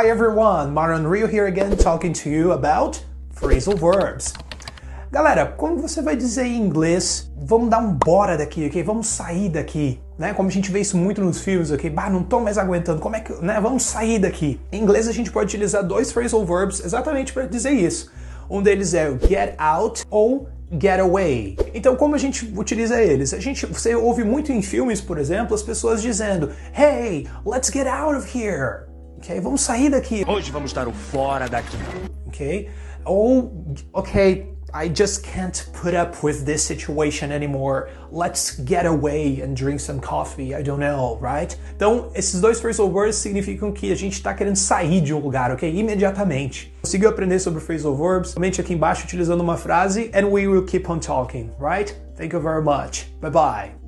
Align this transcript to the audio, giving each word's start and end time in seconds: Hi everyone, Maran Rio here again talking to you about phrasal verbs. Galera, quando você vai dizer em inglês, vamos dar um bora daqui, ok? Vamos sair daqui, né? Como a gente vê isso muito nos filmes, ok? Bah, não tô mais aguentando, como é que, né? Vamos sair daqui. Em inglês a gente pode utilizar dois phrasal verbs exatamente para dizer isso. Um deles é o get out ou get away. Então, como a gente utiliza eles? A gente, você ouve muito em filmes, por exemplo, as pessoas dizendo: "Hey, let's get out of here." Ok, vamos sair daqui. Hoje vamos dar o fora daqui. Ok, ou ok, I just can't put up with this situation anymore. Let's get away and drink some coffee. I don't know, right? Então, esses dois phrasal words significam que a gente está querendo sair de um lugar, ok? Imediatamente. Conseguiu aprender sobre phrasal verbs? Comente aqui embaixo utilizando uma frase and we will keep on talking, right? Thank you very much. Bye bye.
Hi 0.00 0.10
everyone, 0.10 0.72
Maran 0.72 1.10
Rio 1.10 1.26
here 1.26 1.48
again 1.48 1.76
talking 1.76 2.12
to 2.12 2.30
you 2.30 2.52
about 2.52 3.02
phrasal 3.34 3.76
verbs. 3.76 4.32
Galera, 5.10 5.44
quando 5.44 5.82
você 5.82 6.00
vai 6.00 6.14
dizer 6.14 6.44
em 6.44 6.56
inglês, 6.56 7.28
vamos 7.36 7.68
dar 7.68 7.80
um 7.80 7.94
bora 7.94 8.38
daqui, 8.38 8.64
ok? 8.68 8.80
Vamos 8.84 9.08
sair 9.08 9.48
daqui, 9.48 10.00
né? 10.16 10.32
Como 10.32 10.48
a 10.48 10.52
gente 10.52 10.70
vê 10.70 10.78
isso 10.78 10.96
muito 10.96 11.20
nos 11.20 11.40
filmes, 11.40 11.72
ok? 11.72 11.90
Bah, 11.90 12.08
não 12.08 12.22
tô 12.22 12.38
mais 12.38 12.56
aguentando, 12.58 13.00
como 13.00 13.16
é 13.16 13.20
que, 13.20 13.32
né? 13.44 13.60
Vamos 13.60 13.82
sair 13.82 14.20
daqui. 14.20 14.60
Em 14.70 14.80
inglês 14.80 15.08
a 15.08 15.12
gente 15.12 15.32
pode 15.32 15.46
utilizar 15.46 15.82
dois 15.82 16.12
phrasal 16.12 16.46
verbs 16.46 16.78
exatamente 16.78 17.32
para 17.32 17.46
dizer 17.46 17.72
isso. 17.72 18.08
Um 18.48 18.62
deles 18.62 18.94
é 18.94 19.10
o 19.10 19.18
get 19.18 19.56
out 19.58 20.04
ou 20.08 20.48
get 20.80 21.00
away. 21.00 21.56
Então, 21.74 21.96
como 21.96 22.14
a 22.14 22.18
gente 22.18 22.54
utiliza 22.56 23.02
eles? 23.02 23.34
A 23.34 23.40
gente, 23.40 23.66
você 23.66 23.96
ouve 23.96 24.22
muito 24.22 24.52
em 24.52 24.62
filmes, 24.62 25.00
por 25.00 25.18
exemplo, 25.18 25.56
as 25.56 25.62
pessoas 25.64 26.00
dizendo: 26.00 26.52
"Hey, 26.72 27.26
let's 27.44 27.68
get 27.68 27.88
out 27.88 28.16
of 28.16 28.38
here." 28.38 28.87
Ok, 29.18 29.40
vamos 29.40 29.60
sair 29.60 29.90
daqui. 29.90 30.24
Hoje 30.26 30.50
vamos 30.52 30.72
dar 30.72 30.86
o 30.86 30.92
fora 30.92 31.48
daqui. 31.48 31.76
Ok, 32.26 32.68
ou 33.04 33.74
ok, 33.92 34.46
I 34.72 34.88
just 34.88 35.24
can't 35.24 35.66
put 35.72 35.94
up 35.94 36.22
with 36.22 36.44
this 36.44 36.62
situation 36.62 37.32
anymore. 37.32 37.88
Let's 38.12 38.60
get 38.64 38.86
away 38.86 39.40
and 39.40 39.56
drink 39.56 39.80
some 39.80 39.98
coffee. 39.98 40.54
I 40.54 40.62
don't 40.62 40.78
know, 40.78 41.18
right? 41.20 41.56
Então, 41.74 42.10
esses 42.14 42.40
dois 42.40 42.60
phrasal 42.60 42.90
words 42.90 43.16
significam 43.16 43.72
que 43.72 43.90
a 43.90 43.96
gente 43.96 44.12
está 44.12 44.34
querendo 44.34 44.56
sair 44.56 45.00
de 45.00 45.12
um 45.12 45.18
lugar, 45.18 45.50
ok? 45.50 45.68
Imediatamente. 45.68 46.72
Conseguiu 46.82 47.08
aprender 47.08 47.40
sobre 47.40 47.60
phrasal 47.60 47.96
verbs? 47.96 48.34
Comente 48.34 48.60
aqui 48.60 48.74
embaixo 48.74 49.04
utilizando 49.04 49.40
uma 49.40 49.56
frase 49.56 50.10
and 50.14 50.26
we 50.26 50.46
will 50.46 50.64
keep 50.64 50.88
on 50.88 51.00
talking, 51.00 51.50
right? 51.58 51.96
Thank 52.16 52.34
you 52.34 52.40
very 52.40 52.62
much. 52.62 53.10
Bye 53.20 53.30
bye. 53.30 53.87